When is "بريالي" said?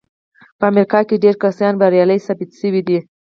1.81-2.17